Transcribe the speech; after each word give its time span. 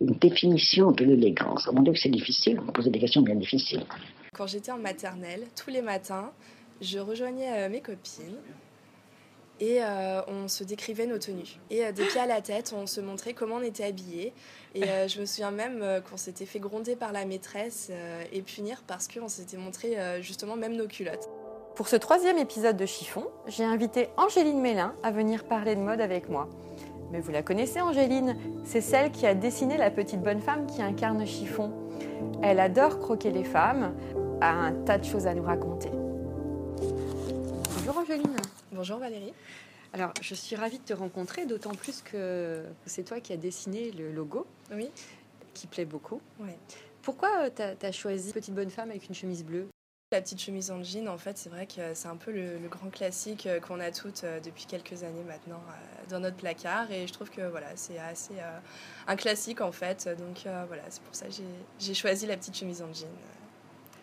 Une 0.00 0.14
définition 0.14 0.92
de 0.92 1.04
l'élégance. 1.04 1.68
Mon 1.72 1.82
Dieu, 1.82 1.94
c'est 1.94 2.08
difficile. 2.08 2.58
Vous 2.58 2.66
me 2.66 2.72
posez 2.72 2.90
des 2.90 2.98
questions 2.98 3.22
bien 3.22 3.34
difficiles. 3.34 3.84
Quand 4.34 4.46
j'étais 4.46 4.72
en 4.72 4.78
maternelle, 4.78 5.46
tous 5.62 5.70
les 5.70 5.82
matins, 5.82 6.32
je 6.80 6.98
rejoignais 6.98 7.52
euh, 7.52 7.68
mes 7.68 7.80
copines 7.80 8.38
et 9.60 9.82
euh, 9.82 10.22
on 10.26 10.48
se 10.48 10.64
décrivait 10.64 11.06
nos 11.06 11.18
tenues. 11.18 11.58
Et 11.70 11.84
euh, 11.84 11.92
des 11.92 12.04
pieds 12.06 12.20
à 12.20 12.26
la 12.26 12.40
tête, 12.40 12.72
on 12.74 12.86
se 12.86 13.00
montrait 13.02 13.34
comment 13.34 13.56
on 13.56 13.62
était 13.62 13.84
habillés. 13.84 14.32
Et 14.74 14.84
euh, 14.84 15.06
je 15.06 15.20
me 15.20 15.26
souviens 15.26 15.50
même 15.50 15.84
qu'on 16.08 16.16
s'était 16.16 16.46
fait 16.46 16.60
gronder 16.60 16.96
par 16.96 17.12
la 17.12 17.26
maîtresse 17.26 17.88
euh, 17.90 18.22
et 18.32 18.40
punir 18.40 18.82
parce 18.86 19.06
qu'on 19.08 19.28
s'était 19.28 19.58
montré 19.58 19.98
euh, 19.98 20.22
justement 20.22 20.56
même 20.56 20.76
nos 20.76 20.86
culottes. 20.86 21.28
Pour 21.76 21.88
ce 21.88 21.96
troisième 21.96 22.38
épisode 22.38 22.76
de 22.76 22.86
Chiffon, 22.86 23.26
j'ai 23.46 23.64
invité 23.64 24.08
Angéline 24.16 24.60
Mélin 24.60 24.94
à 25.02 25.10
venir 25.10 25.44
parler 25.44 25.76
de 25.76 25.80
mode 25.80 26.00
avec 26.00 26.28
moi. 26.28 26.48
Mais 27.10 27.20
vous 27.20 27.32
la 27.32 27.42
connaissez, 27.42 27.80
Angéline 27.80 28.36
C'est 28.64 28.80
celle 28.80 29.10
qui 29.10 29.26
a 29.26 29.34
dessiné 29.34 29.76
la 29.76 29.90
petite 29.90 30.20
bonne 30.20 30.40
femme 30.40 30.66
qui 30.66 30.80
incarne 30.80 31.26
Chiffon. 31.26 31.72
Elle 32.42 32.60
adore 32.60 33.00
croquer 33.00 33.30
les 33.30 33.44
femmes, 33.44 33.94
a 34.40 34.50
un 34.50 34.72
tas 34.72 34.98
de 34.98 35.04
choses 35.04 35.26
à 35.26 35.34
nous 35.34 35.42
raconter. 35.42 35.90
Bonjour 37.76 37.98
Angéline. 37.98 38.36
Bonjour 38.72 38.98
Valérie. 38.98 39.32
Alors, 39.92 40.12
je 40.20 40.34
suis 40.36 40.54
ravie 40.54 40.78
de 40.78 40.84
te 40.84 40.92
rencontrer, 40.92 41.46
d'autant 41.46 41.74
plus 41.74 42.00
que 42.00 42.62
c'est 42.86 43.02
toi 43.02 43.18
qui 43.20 43.32
as 43.32 43.36
dessiné 43.36 43.90
le 43.90 44.12
logo, 44.12 44.46
Oui, 44.72 44.88
qui 45.52 45.66
plaît 45.66 45.84
beaucoup. 45.84 46.20
Pourquoi 47.02 47.50
tu 47.50 47.62
as, 47.62 47.92
choisi 47.92 48.32
Petite 48.32 48.54
bonne 48.54 48.70
femme 48.70 48.90
avec 48.90 49.08
une 49.08 49.14
chemise 49.16 49.44
bleue? 49.44 49.66
La 50.12 50.20
petite 50.20 50.40
chemise 50.42 50.72
en 50.72 50.82
jean, 50.82 51.06
en 51.08 51.18
fait, 51.18 51.38
c'est 51.38 51.50
vrai 51.50 51.68
que 51.68 51.94
c'est 51.94 52.08
un 52.08 52.16
peu 52.16 52.32
le, 52.32 52.58
le 52.58 52.66
grand 52.68 52.90
classique 52.90 53.46
euh, 53.46 53.60
qu'on 53.60 53.78
a 53.78 53.92
toutes 53.92 54.24
euh, 54.24 54.40
depuis 54.40 54.66
quelques 54.66 55.04
années 55.04 55.22
maintenant 55.22 55.60
euh, 55.68 56.10
dans 56.10 56.18
notre 56.18 56.34
placard. 56.34 56.90
Et 56.90 57.06
je 57.06 57.12
trouve 57.12 57.30
que 57.30 57.42
voilà, 57.42 57.68
c'est 57.76 57.96
assez 58.00 58.34
euh, 58.40 58.58
un 59.06 59.14
classique 59.14 59.60
en 59.60 59.70
fait. 59.70 60.08
Donc 60.18 60.46
euh, 60.46 60.64
voilà, 60.66 60.82
c'est 60.88 61.00
pour 61.04 61.14
ça 61.14 61.26
que 61.26 61.32
j'ai- 61.78 61.94
choisi 61.94 62.26
la 62.26 62.36
petite 62.36 62.56
chemise 62.56 62.82
en 62.82 62.92
jean 62.92 63.06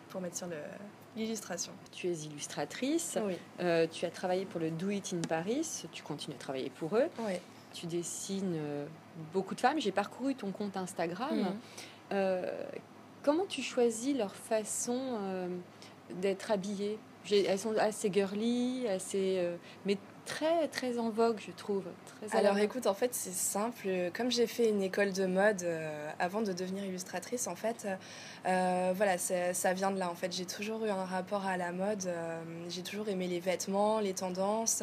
pour 0.08 0.22
mettre 0.22 0.38
sur 0.38 0.46
l'illustration. 1.14 1.72
Tu 1.92 2.08
es 2.08 2.14
illustratrice, 2.14 3.18
Oui, 3.22 3.36
euh, 3.60 3.86
tu 3.86 4.06
as 4.06 4.10
travaillé 4.10 4.46
pour 4.46 4.60
le 4.60 4.70
Do 4.70 4.88
It 4.88 5.12
in 5.12 5.20
Paris, 5.28 5.82
tu 5.92 6.02
continues 6.02 6.36
à 6.36 6.38
travailler 6.38 6.70
pour 6.70 6.96
eux. 6.96 7.08
oui. 7.18 7.34
Tu 7.74 7.84
dessines 7.86 8.58
beaucoup 9.34 9.54
de 9.54 9.60
femmes. 9.60 9.78
J'ai 9.78 9.92
parcouru 9.92 10.34
ton 10.34 10.52
compte 10.52 10.74
Instagram. 10.78 11.54
Mhm. 12.10 12.42
Comment 13.22 13.44
tu 13.46 13.60
choisis 13.62 14.16
leur 14.16 14.34
façon 14.34 15.50
d'être 16.20 16.50
habillées 16.50 16.98
J'ai- 17.24 17.44
Elles 17.44 17.58
sont 17.58 17.76
assez 17.76 18.10
girly, 18.12 18.86
assez, 18.88 19.36
euh, 19.38 19.56
mais 19.84 19.98
très 20.24 20.68
très 20.68 20.98
en 20.98 21.10
vogue, 21.10 21.38
je 21.46 21.50
trouve. 21.52 21.84
Très 22.26 22.38
Alors 22.38 22.56
écoute, 22.58 22.86
en 22.86 22.94
fait, 22.94 23.14
c'est 23.14 23.32
simple. 23.34 23.88
Comme 24.14 24.30
j'ai 24.30 24.46
fait 24.46 24.68
une 24.70 24.82
école 24.82 25.12
de 25.12 25.26
mode 25.26 25.62
euh, 25.62 26.10
avant 26.18 26.40
de 26.42 26.52
devenir 26.52 26.84
illustratrice, 26.84 27.46
en 27.46 27.54
fait, 27.56 27.86
euh, 28.46 28.92
voilà, 28.94 29.18
ça 29.18 29.72
vient 29.74 29.90
de 29.90 29.98
là. 29.98 30.08
En 30.10 30.14
fait, 30.14 30.32
j'ai 30.34 30.46
toujours 30.46 30.84
eu 30.86 30.90
un 30.90 31.04
rapport 31.04 31.44
à 31.46 31.56
la 31.58 31.72
mode. 31.72 32.06
euh, 32.06 32.40
j'ai 32.68 32.82
toujours 32.82 33.08
aimé 33.08 33.26
les 33.26 33.40
vêtements, 33.40 34.00
les 34.00 34.14
tendances. 34.14 34.82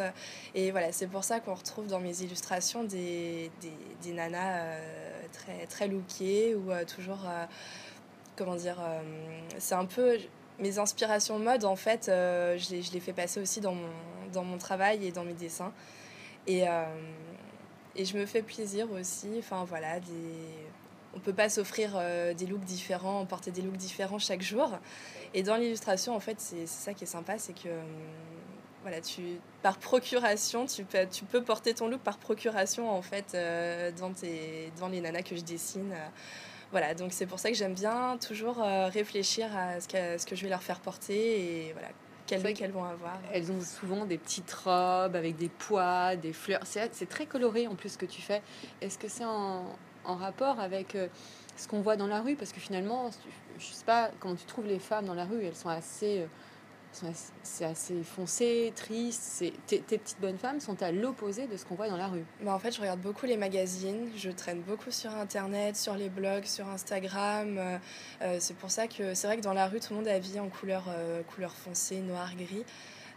Et 0.54 0.70
voilà, 0.72 0.92
c'est 0.92 1.08
pour 1.08 1.24
ça 1.24 1.40
qu'on 1.40 1.54
retrouve 1.56 1.88
dans 1.88 2.00
mes 2.00 2.22
illustrations 2.22 2.84
des, 2.84 3.50
des, 3.62 3.72
des 4.04 4.12
nanas 4.14 4.66
très, 5.32 5.66
très 5.68 5.88
lookées 5.88 6.54
ou 6.56 6.72
toujours. 6.86 7.26
comment 8.36 8.56
dire 8.56 8.78
C'est 9.58 9.76
un 9.76 9.86
peu. 9.86 10.18
Mes 10.60 10.80
inspirations 10.80 11.38
mode, 11.38 11.66
en 11.66 11.76
fait, 11.76 12.08
euh, 12.08 12.58
je, 12.58 12.70
les, 12.72 12.82
je 12.82 12.94
les 12.94 13.02
fais 13.02 13.12
passer 13.12 13.42
aussi 13.42 13.60
dans 13.60 13.74
mon, 13.74 13.90
dans 14.32 14.44
mon 14.44 14.58
travail 14.58 15.06
et 15.06 15.12
dans 15.12 15.26
mes 15.26 15.34
dessins. 15.34 15.74
Et, 16.48 16.68
euh, 16.68 16.86
et 17.96 18.06
je 18.06 18.18
me 18.18 18.26
fais 18.26 18.42
plaisir 18.42 18.90
aussi. 18.92 19.30
Enfin 19.38 19.66
voilà, 19.66 20.00
des... 20.00 20.14
on 21.14 21.20
peut 21.20 21.34
pas 21.34 21.50
s'offrir 21.50 21.96
euh, 21.96 22.34
des 22.34 22.46
looks 22.46 22.64
différents, 22.64 23.26
porter 23.26 23.52
des 23.52 23.62
looks 23.62 23.76
différents 23.76 24.20
chaque 24.20 24.42
jour. 24.42 24.72
Et 25.34 25.44
dans 25.44 25.58
l'illustration, 25.58 26.16
en 26.16 26.22
fait, 26.22 26.40
c'est 26.40 26.68
ça 26.68 26.94
qui 26.94 27.04
est 27.04 27.08
sympa, 27.08 27.38
c'est 27.38 27.54
que 27.54 27.70
voilà, 28.84 29.02
tu, 29.02 29.40
par 29.62 29.78
procuration, 29.78 30.68
tu 30.68 30.86
peux, 30.86 31.06
tu 31.12 31.26
peux 31.26 31.44
porter 31.44 31.74
ton 31.74 31.90
look 31.90 32.00
par 32.02 32.18
procuration 32.18 32.90
en 32.90 33.02
fait 33.02 33.36
dans, 33.98 34.14
tes, 34.14 34.72
dans 34.80 34.88
les 34.88 35.02
nanas 35.02 35.24
que 35.24 35.36
je 35.36 35.42
dessine. 35.42 35.94
Voilà, 36.72 36.94
donc 36.94 37.14
c'est 37.14 37.26
pour 37.26 37.40
ça 37.40 37.50
que 37.50 37.56
j'aime 37.56 37.74
bien 37.74 38.18
toujours 38.18 38.62
euh, 38.62 38.88
réfléchir 38.88 39.48
à 39.56 39.80
ce 39.80 39.88
que, 39.88 40.18
ce 40.18 40.26
que 40.26 40.36
je 40.36 40.44
vais 40.44 40.50
leur 40.50 40.64
faire 40.64 40.80
porter 40.80 41.68
et 41.68 41.74
voilà, 41.74 41.88
quel 42.28 42.44
look 42.44 42.60
elles 42.62 42.72
vont 42.72 42.84
avoir. 42.84 43.18
Elles 43.32 43.52
ont 43.52 43.62
souvent 43.62 44.06
des 44.06 44.18
petites 44.18 44.52
robes 44.52 45.16
avec 45.16 45.38
des 45.38 45.50
pois, 45.50 46.16
des 46.16 46.34
fleurs. 46.34 46.62
C'est 46.66 47.08
très 47.10 47.28
coloré 47.28 47.68
en 47.68 47.76
plus 47.76 47.90
ce 47.94 47.98
que 47.98 48.06
tu 48.06 48.22
fais. 48.22 48.42
Est-ce 48.82 48.98
que 48.98 49.08
c'est 49.08 49.26
en, 49.26 49.66
en 50.04 50.16
rapport 50.16 50.60
avec 50.60 50.96
euh, 50.96 51.08
ce 51.56 51.68
qu'on 51.68 51.82
voit 51.82 51.96
dans 51.96 52.08
la 52.08 52.22
rue? 52.22 52.36
Parce 52.36 52.52
que 52.52 52.60
finalement, 52.60 53.10
je 53.58 53.66
sais 53.66 53.86
pas 53.86 54.10
comment 54.20 54.36
tu 54.36 54.46
trouves 54.46 54.66
les 54.68 54.80
femmes 54.80 55.06
dans 55.06 55.14
la 55.14 55.26
rue. 55.26 55.44
Elles 55.46 55.56
sont 55.56 55.70
assez, 55.70 56.20
euh, 56.22 56.26
sont 56.26 56.26
assez- 56.26 56.28
c'est 57.44 57.66
assez 57.66 58.04
foncé, 58.04 58.72
triste. 58.76 59.44
Tes, 59.68 59.80
tes 59.80 59.98
petites 59.98 60.20
bonnes 60.22 60.38
femmes 60.38 60.60
sont 60.60 60.82
à 60.82 60.92
l'opposé 60.92 61.48
de 61.48 61.58
ce 61.58 61.66
qu'on 61.66 61.76
voit 61.76 61.90
dans 61.90 61.98
la 61.98 62.08
rue. 62.08 62.26
Bah, 62.42 62.54
en 62.54 62.60
fait, 62.60 62.72
je 62.72 62.82
regarde 62.82 63.02
beaucoup 63.02 63.26
les 63.26 63.38
magazines, 63.38 64.10
je 64.16 64.30
traîne 64.30 64.62
beaucoup 64.62 64.92
sur 64.92 65.14
Internet, 65.16 65.76
sur 65.76 65.96
les 65.96 66.10
blogs, 66.10 66.46
sur 66.46 66.68
Instagram. 66.68 67.58
Euh, 67.58 67.78
euh, 68.22 68.38
c'est 68.40 68.56
pour 68.58 68.72
ça 68.72 68.88
que 68.88 69.14
c'est 69.14 69.28
vrai 69.28 69.38
que 69.38 69.44
dans 69.44 69.54
la 69.54 69.68
rue, 69.68 69.80
tout 69.80 69.94
le 69.94 69.98
monde 69.98 70.08
est 70.08 70.14
habillé 70.14 70.40
en 70.40 70.50
couleur, 70.50 70.86
euh, 70.90 71.22
couleur 71.24 71.54
foncée, 71.54 72.00
noir, 72.00 72.32
gris. 72.36 72.66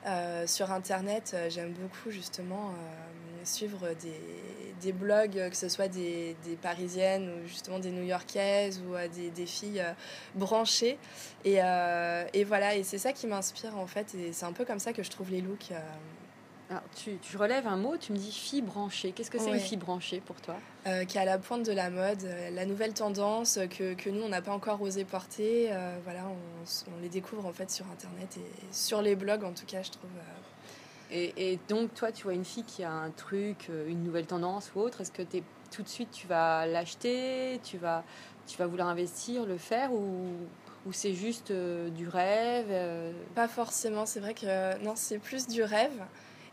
Euh, 0.07 0.47
sur 0.47 0.71
Internet, 0.71 1.33
euh, 1.35 1.51
j'aime 1.51 1.73
beaucoup 1.73 2.11
justement 2.11 2.69
euh, 2.69 3.45
suivre 3.45 3.89
des, 4.01 4.21
des 4.81 4.93
blogs, 4.93 5.51
que 5.51 5.57
ce 5.57 5.69
soit 5.69 5.89
des, 5.89 6.37
des 6.45 6.57
Parisiennes 6.57 7.29
ou 7.29 7.49
justement 7.49 7.79
des 7.79 7.91
New-Yorkaises 7.91 8.81
ou 8.81 8.95
des, 9.15 9.47
filles 9.47 9.85
branchées. 10.35 10.99
Et, 11.45 11.57
et 11.57 12.45
voilà, 12.45 12.77
et 12.77 12.83
c'est 12.83 12.99
ça 12.99 13.13
qui 13.13 13.27
m'inspire 13.27 13.77
en 13.77 13.87
fait. 13.87 14.15
Et 14.15 14.33
c'est 14.33 14.47
un 14.47 14.53
peu 14.53 14.65
comme 14.65 14.79
ça 14.79 14.93
que 14.93 15.03
je 15.03 15.11
trouve 15.11 15.31
les 15.31 15.41
looks. 15.41 15.73
Alors, 16.71 16.83
tu, 16.97 17.17
tu 17.19 17.37
relèves 17.39 17.67
un 17.67 17.77
mot, 17.77 17.97
tu 17.97 18.13
me 18.13 18.19
dis 18.19 18.31
fille 18.31 18.61
branchée. 18.61 19.13
Qu'est-ce 19.13 19.31
que 19.31 19.39
c'est 19.39 19.47
Ouais. 19.51 19.55
une 19.59 19.61
fille 19.61 19.79
branchée 19.79 20.21
pour 20.21 20.37
toi? 20.41 20.57
Euh, 20.87 21.05
qui 21.05 21.17
est 21.17 21.21
à 21.21 21.25
la 21.25 21.39
pointe 21.39 21.65
de 21.65 21.73
la 21.73 21.89
mode, 21.91 22.25
euh, 22.25 22.51
la 22.51 22.67
nouvelle 22.67 22.93
tendance 22.95 23.59
que, 23.71 23.95
que 23.95 24.11
nous, 24.11 24.23
on 24.23 24.29
n'a 24.29 24.43
pas 24.43 24.53
encore 24.53 24.81
osé 24.83 25.05
porter. 25.05 25.73
euh, 25.73 25.97
voilà, 26.05 26.27
on, 26.29 26.93
on 26.95 27.01
les 27.01 27.09
découvre 27.09 27.47
en 27.47 27.53
fait 27.53 27.71
sur 27.71 27.87
Internet 27.91 28.37
et 28.37 28.73
sur 28.73 29.01
les 29.01 29.17
blogs, 29.17 29.45
en 29.45 29.53
tout 29.55 29.67
cas, 29.67 29.83
je 29.83 29.91
trouve. 29.91 30.11
Et, 31.11 31.53
et 31.53 31.59
donc, 31.69 31.95
toi, 31.95 32.13
tu 32.13 32.25
vois 32.25 32.35
une 32.35 32.45
fille 32.45 32.65
qui 32.65 32.85
a 32.85 32.91
un 32.91 33.11
truc, 33.11 33.71
une 33.89 34.03
nouvelle 34.03 34.27
tendance 34.27 34.71
ou 34.75 34.81
autre, 34.81 35.01
est-ce 35.01 35.11
que 35.11 35.23
t'es, 35.23 35.43
tout 35.71 35.83
de 35.83 35.89
suite 35.89 36.11
tu 36.11 36.27
vas 36.27 36.67
l'acheter, 36.67 37.61
tu 37.65 37.79
vas, 37.79 38.05
tu 38.47 38.59
vas 38.59 38.67
vouloir 38.67 38.89
investir, 38.89 39.47
le 39.47 39.57
faire 39.57 39.91
ou, 39.93 40.27
ou 40.87 40.93
c'est 40.93 41.15
juste 41.15 41.51
euh, 41.51 41.89
du 41.89 42.07
rêve 42.09 42.67
euh, 42.71 43.13
Pas 43.35 43.49
forcément, 43.49 44.05
c'est 44.05 44.21
vrai 44.21 44.35
que 44.35 44.83
non, 44.85 44.95
c'est 44.97 45.19
plus 45.19 45.47
du 45.49 45.63
rêve. 45.63 45.99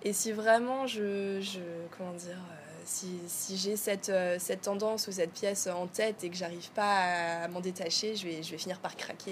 Et 0.06 0.14
si 0.14 0.32
vraiment 0.32 0.86
je, 0.88 1.42
je 1.42 1.60
comment 1.98 2.14
dire, 2.14 2.38
euh, 2.38 2.82
si, 2.86 3.20
si 3.28 3.58
j'ai 3.58 3.76
cette, 3.76 4.10
euh, 4.10 4.38
cette 4.40 4.62
tendance 4.62 5.08
ou 5.08 5.12
cette 5.12 5.32
pièce 5.34 5.66
en 5.68 5.88
tête 5.88 6.24
et 6.24 6.30
que 6.30 6.36
j'arrive 6.38 6.70
pas 6.72 7.44
à 7.44 7.48
m'en 7.48 7.60
détacher, 7.60 8.16
je 8.16 8.28
vais, 8.28 8.44
je 8.44 8.52
vais 8.52 8.58
finir 8.60 8.80
par 8.80 8.96
craquer 8.96 9.32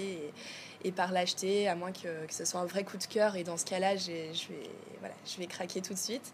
et, 0.82 0.88
et 0.88 0.90
par 0.92 1.12
l'acheter, 1.12 1.68
à 1.68 1.76
moins 1.76 1.92
que, 1.92 2.26
que 2.26 2.34
ce 2.34 2.44
soit 2.44 2.58
un 2.60 2.66
vrai 2.66 2.82
coup 2.82 2.96
de 2.98 3.04
cœur. 3.04 3.36
Et 3.36 3.44
dans 3.44 3.56
ce 3.56 3.64
cas-là, 3.64 3.94
je 3.96 4.08
vais, 4.10 4.30
voilà, 4.98 5.14
je 5.24 5.38
vais 5.38 5.46
craquer 5.46 5.80
tout 5.80 5.94
de 5.94 5.98
suite. 5.98 6.32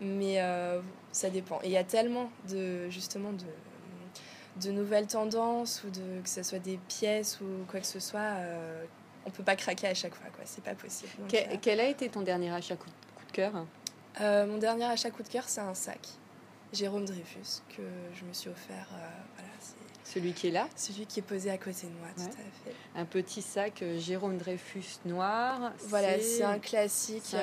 Mais 0.00 0.40
euh, 0.40 0.80
ça 1.12 1.28
dépend. 1.28 1.60
Et 1.62 1.66
il 1.66 1.72
y 1.72 1.76
a 1.76 1.84
tellement 1.84 2.30
de, 2.48 2.88
justement, 2.88 3.32
de, 3.32 4.64
de 4.66 4.70
nouvelles 4.72 5.06
tendances 5.06 5.84
ou 5.84 5.90
de, 5.90 6.22
que 6.22 6.28
ce 6.28 6.42
soit 6.42 6.58
des 6.58 6.78
pièces 6.88 7.38
ou 7.42 7.64
quoi 7.70 7.80
que 7.80 7.86
ce 7.86 8.00
soit. 8.00 8.18
euh, 8.20 8.84
on 9.26 9.30
peut 9.30 9.44
pas 9.44 9.56
craquer 9.56 9.86
à 9.88 9.94
chaque 9.94 10.14
fois, 10.14 10.26
quoi. 10.34 10.44
C'est 10.46 10.64
pas 10.64 10.74
possible. 10.74 11.10
Donc, 11.18 11.30
que- 11.30 11.36
euh, 11.36 11.56
Quel 11.62 11.80
a 11.80 11.88
été 11.88 12.08
ton 12.08 12.22
dernier 12.22 12.50
achat 12.50 12.76
coup 12.76 12.88
de 12.88 12.94
cœur 13.34 13.66
euh, 14.20 14.46
mon 14.46 14.58
dernier 14.58 14.84
achat 14.84 15.10
coup 15.10 15.24
de 15.24 15.28
cœur, 15.28 15.42
c'est 15.48 15.60
un 15.60 15.74
sac. 15.74 15.98
Jérôme 16.72 17.04
Dreyfus, 17.04 17.62
que 17.76 17.82
je 18.14 18.24
me 18.24 18.32
suis 18.32 18.48
offert. 18.48 18.86
voilà, 19.34 19.50
celui 20.04 20.32
qui 20.32 20.46
est 20.46 20.50
là 20.52 20.68
Celui 20.76 21.04
qui 21.06 21.18
est 21.18 21.22
posé 21.22 21.50
à 21.50 21.58
côté 21.58 21.88
de 21.88 21.92
moi, 21.98 22.08
tout 22.16 22.22
à 22.22 22.64
fait. 22.64 22.76
Un 22.94 23.04
petit 23.04 23.42
sac 23.42 23.82
Jérôme 23.98 24.38
Dreyfus 24.38 25.00
noir. 25.04 25.72
Voilà, 25.88 26.20
c'est 26.20 26.44
un 26.44 26.60
classique. 26.60 27.34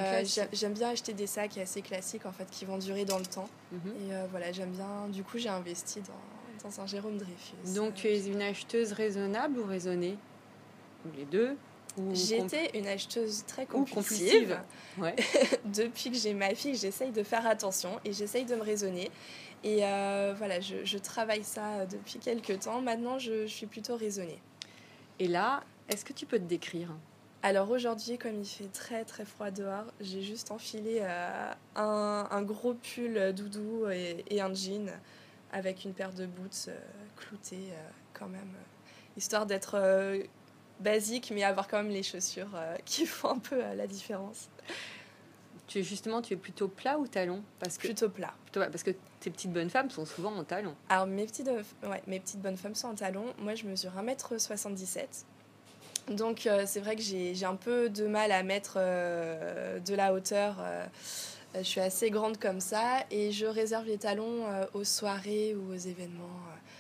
j'aime 0.53 0.73
bien 0.73 0.89
acheter 0.91 1.11
des 1.11 1.27
sacs 1.27 1.57
assez 1.57 1.81
classiques, 1.81 2.25
en 2.25 2.31
fait, 2.31 2.49
qui 2.49 2.63
vont 2.63 2.77
durer 2.77 3.03
dans 3.03 3.19
le 3.19 3.25
temps. 3.25 3.49
Mhm. 3.73 3.79
Et 3.89 4.27
voilà, 4.29 4.53
j'aime 4.53 4.71
bien. 4.71 5.09
Du 5.09 5.23
coup, 5.23 5.37
j'ai 5.37 5.49
investi 5.49 5.99
dans, 6.01 6.69
dans 6.69 6.79
un 6.79 6.85
Jérôme 6.85 7.17
Dreyfus. 7.17 7.73
Donc, 7.75 7.95
tu 7.95 8.07
es 8.07 8.27
une 8.27 8.41
acheteuse 8.41 8.93
raisonnable 8.93 9.59
ou 9.59 9.65
raisonnée? 9.65 10.17
Ou 11.05 11.17
les 11.17 11.25
deux 11.25 11.57
J'étais 12.13 12.77
une 12.77 12.87
acheteuse 12.87 13.43
très 13.47 13.65
compulsive. 13.65 14.57
Depuis 15.65 16.11
que 16.11 16.17
j'ai 16.17 16.33
ma 16.33 16.55
fille, 16.55 16.75
j'essaye 16.75 17.11
de 17.11 17.23
faire 17.23 17.45
attention 17.45 17.99
et 18.05 18.13
j'essaye 18.13 18.45
de 18.45 18.55
me 18.55 18.61
raisonner. 18.61 19.11
Et 19.63 19.85
euh, 19.85 20.33
voilà, 20.37 20.59
je, 20.59 20.97
travaille 20.97 21.43
ça 21.43 21.85
depuis 21.85 22.19
quelques 22.19 22.59
temps. 22.61 22.81
Maintenant, 22.81 23.19
je, 23.19 23.45
suis 23.45 23.67
plutôt 23.67 23.95
raisonnée. 23.95 24.41
Et 25.19 25.27
là, 25.27 25.63
est-ce 25.89 26.05
que 26.05 26.13
tu 26.13 26.25
peux 26.25 26.39
te 26.39 26.45
décrire? 26.45 26.95
Alors 27.43 27.69
aujourd'hui, 27.71 28.17
comme 28.17 28.39
il 28.39 28.45
fait 28.45 28.71
très 28.71 29.03
très 29.03 29.25
froid 29.25 29.49
dehors, 29.49 29.85
j'ai 29.99 30.21
juste 30.21 30.51
enfilé 30.51 30.99
euh, 31.01 31.53
un, 31.75 32.41
gros 32.43 32.75
pull 32.75 33.33
doudou 33.33 33.87
et, 33.89 34.39
un 34.39 34.53
jean 34.53 34.91
avec 35.51 35.83
une 35.83 35.93
paire 35.93 36.13
de 36.13 36.27
boots 36.27 36.67
euh, 36.67 36.77
cloutées 37.17 37.71
quand 38.13 38.27
même, 38.27 38.53
histoire 39.17 39.47
d'être 39.47 39.75
basique, 40.81 41.31
mais 41.33 41.43
avoir 41.43 41.67
quand 41.67 41.77
même 41.77 41.91
les 41.91 42.03
chaussures 42.03 42.49
euh, 42.55 42.75
qui 42.85 43.05
font 43.05 43.29
un 43.29 43.39
peu 43.39 43.63
euh, 43.63 43.75
la 43.75 43.87
différence. 43.87 44.49
Tu 45.67 45.79
es 45.79 45.83
justement, 45.83 46.21
tu 46.21 46.33
es 46.33 46.37
plutôt 46.37 46.67
plat 46.67 46.97
ou 46.97 47.07
talon? 47.07 47.41
Parce 47.59 47.77
que, 47.77 47.87
Plutôt 47.87 48.09
plat. 48.09 48.33
parce 48.53 48.83
que 48.83 48.91
tes 49.21 49.29
petites 49.29 49.53
bonnes 49.53 49.69
femmes 49.69 49.89
sont 49.89 50.05
souvent 50.05 50.35
en 50.35 50.43
talon. 50.43 50.75
Alors, 50.89 51.07
mes 51.07 51.25
petites, 51.25 51.47
euh, 51.47 51.63
ouais, 51.83 52.01
mes 52.07 52.19
petites 52.19 52.41
bonnes 52.41 52.57
femmes 52.57 52.75
sont 52.75 52.89
en 52.89 52.95
talon. 52.95 53.25
Moi, 53.39 53.55
je 53.55 53.65
mesure 53.65 53.91
1m77. 53.97 55.05
Donc, 56.09 56.49
c'est 56.65 56.79
vrai 56.79 56.95
que 56.95 57.01
j'ai 57.01 57.45
un 57.45 57.55
peu 57.55 57.87
de 57.87 58.07
mal 58.07 58.31
à 58.31 58.41
mettre 58.41 58.79
de 58.79 59.93
la 59.95 60.13
hauteur. 60.13 60.55
je 61.55 61.61
suis 61.61 61.79
assez 61.79 62.09
grande 62.09 62.37
comme 62.39 62.59
ça 62.59 63.05
et 63.11 63.31
je 63.31 63.45
réserve 63.45 63.85
les 63.85 63.99
talons 63.99 64.43
aux 64.73 64.83
soirées 64.83 65.55
ou 65.55 65.71
aux 65.71 65.77
événements. 65.77 66.39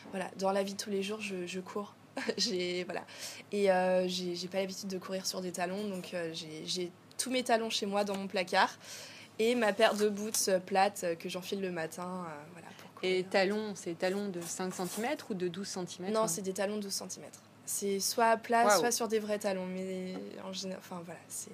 voilà, 0.09 0.29
dans 0.39 0.51
la 0.51 0.63
vie 0.63 0.73
de 0.73 0.81
tous 0.81 0.89
les 0.89 1.03
jours, 1.03 1.21
je, 1.21 1.45
je 1.45 1.59
cours. 1.59 1.93
j'ai 2.37 2.83
voilà. 2.83 3.03
Et 3.51 3.71
euh, 3.71 4.07
j'ai 4.07 4.47
pas 4.47 4.59
l'habitude 4.59 4.89
de 4.89 4.97
courir 4.97 5.25
sur 5.25 5.41
des 5.41 5.51
talons, 5.51 5.87
donc 5.87 6.13
euh, 6.13 6.31
j'ai 6.33 6.91
tous 7.17 7.31
mes 7.31 7.43
talons 7.43 7.69
chez 7.69 7.85
moi 7.85 8.03
dans 8.03 8.17
mon 8.17 8.27
placard 8.27 8.77
et 9.39 9.55
ma 9.55 9.73
paire 9.73 9.95
de 9.95 10.09
boots 10.09 10.49
plates 10.65 11.05
que 11.19 11.29
j'enfile 11.29 11.61
le 11.61 11.71
matin. 11.71 12.25
Euh, 12.27 12.43
voilà, 12.53 12.67
et 13.03 13.23
talons, 13.23 13.73
c'est 13.75 13.97
talons 13.97 14.29
de 14.29 14.41
5 14.41 14.73
cm 14.73 15.07
ou 15.29 15.33
de 15.33 15.47
12 15.47 15.67
cm 15.67 16.11
Non, 16.11 16.27
c'est 16.27 16.41
des 16.41 16.53
talons 16.53 16.77
de 16.77 16.83
12 16.83 16.93
cm. 16.93 17.25
C'est 17.65 17.99
soit 17.99 18.37
plat, 18.37 18.77
soit 18.77 18.91
sur 18.91 19.07
des 19.07 19.19
vrais 19.19 19.39
talons, 19.39 19.65
mais 19.65 20.15
en 20.43 20.53
général, 20.53 20.81
enfin 20.83 21.01
voilà, 21.05 21.19
c'est 21.27 21.51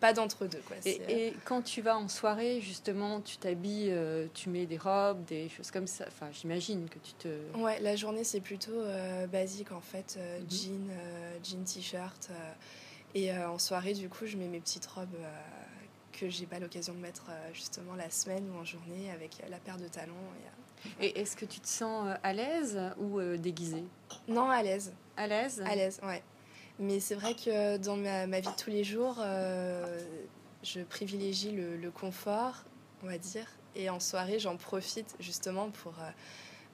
pas 0.00 0.12
d'entre-deux. 0.12 0.62
Quoi. 0.66 0.76
Et, 0.84 1.00
et, 1.08 1.34
quand 1.44 1.62
tu 1.62 1.82
vas 1.82 1.96
en 1.96 2.08
soirée, 2.08 2.60
justement, 2.60 3.20
tu 3.20 3.36
t'habilles, 3.36 3.92
euh, 3.92 4.26
tu 4.34 4.48
mets 4.48 4.66
des 4.66 4.78
robes, 4.78 5.24
des 5.26 5.48
choses 5.48 5.70
comme 5.70 5.86
ça. 5.86 6.06
Enfin, 6.08 6.28
j'imagine 6.32 6.88
que 6.88 6.98
tu 6.98 7.12
te. 7.12 7.58
Ouais, 7.58 7.78
la 7.80 7.96
journée, 7.96 8.24
c'est 8.24 8.40
plutôt 8.40 8.72
euh, 8.72 9.26
basique 9.26 9.72
en 9.72 9.80
fait. 9.80 10.16
Euh, 10.18 10.40
mhm. 10.40 10.46
Jean, 10.50 10.90
jean, 11.44 11.64
t-shirt. 11.64 12.30
et 13.14 13.32
en 13.32 13.58
soirée, 13.58 13.92
du 13.92 14.08
coup, 14.08 14.26
je 14.26 14.36
mets 14.36 14.48
mes 14.48 14.60
petites 14.60 14.86
robes 14.86 15.16
que 16.12 16.28
j'ai 16.28 16.46
pas 16.46 16.58
l'occasion 16.58 16.92
de 16.94 16.98
mettre 16.98 17.30
justement 17.52 17.94
la 17.94 18.10
semaine 18.10 18.50
ou 18.50 18.58
en 18.58 18.64
journée 18.64 19.10
avec 19.12 19.42
la 19.48 19.58
paire 19.58 19.76
de 19.76 19.86
talons. 19.86 20.14
Et, 21.00 21.06
et 21.06 21.20
est-ce 21.20 21.36
que 21.36 21.44
tu 21.44 21.60
te 21.60 21.68
sens 21.68 22.08
à 22.22 22.32
l'aise 22.32 22.80
ou 22.98 23.20
déguisée? 23.36 23.84
Non, 24.28 24.48
à 24.50 24.62
l'aise. 24.62 24.92
À 25.16 25.26
l'aise? 25.26 25.62
À 25.66 25.74
l'aise, 25.74 26.00
ouais. 26.02 26.22
Mais 26.80 26.98
c'est 26.98 27.14
vrai 27.14 27.34
que 27.34 27.76
dans 27.76 27.96
ma, 27.96 28.24
vie 28.24 28.48
de 28.48 28.56
tous 28.56 28.70
les 28.70 28.84
jours, 28.84 29.16
euh, 29.20 30.00
je 30.62 30.80
privilégie 30.80 31.52
le, 31.52 31.90
confort, 31.90 32.64
on 33.02 33.06
va 33.06 33.18
dire. 33.18 33.46
Et 33.76 33.90
en 33.90 34.00
soirée, 34.00 34.38
j'en 34.38 34.56
profite 34.56 35.14
justement 35.20 35.70
pour 35.70 35.92
euh, 36.00 36.10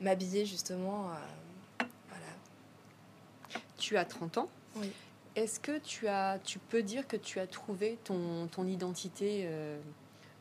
m'habiller 0.00 0.46
justement. 0.46 1.10
Euh, 1.10 1.84
voilà. 2.08 3.60
Tu 3.78 3.96
as 3.96 4.04
30 4.04 4.38
ans 4.38 4.48
Oui. 4.76 4.92
Est-ce 5.34 5.58
que 5.58 5.78
tu, 5.78 6.06
as, 6.06 6.38
tu 6.38 6.60
peux 6.60 6.82
dire 6.82 7.08
que 7.08 7.16
tu 7.16 7.40
as 7.40 7.48
trouvé 7.48 7.98
ton, 8.04 8.46
ton 8.46 8.66
identité 8.66 9.46